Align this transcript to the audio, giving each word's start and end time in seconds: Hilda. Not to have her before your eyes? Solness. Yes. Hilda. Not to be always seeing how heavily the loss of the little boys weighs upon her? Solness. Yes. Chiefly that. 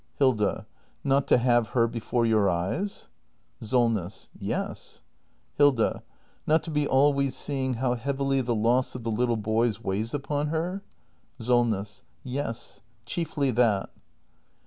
Hilda. 0.15 0.65
Not 1.03 1.27
to 1.27 1.37
have 1.37 1.67
her 1.77 1.87
before 1.87 2.25
your 2.25 2.49
eyes? 2.49 3.07
Solness. 3.61 4.29
Yes. 4.35 5.03
Hilda. 5.57 6.01
Not 6.47 6.63
to 6.63 6.71
be 6.71 6.87
always 6.87 7.35
seeing 7.37 7.75
how 7.75 7.93
heavily 7.93 8.41
the 8.41 8.55
loss 8.55 8.95
of 8.95 9.03
the 9.03 9.11
little 9.11 9.37
boys 9.37 9.83
weighs 9.83 10.15
upon 10.15 10.47
her? 10.47 10.81
Solness. 11.37 12.01
Yes. 12.23 12.81
Chiefly 13.05 13.51
that. 13.51 13.91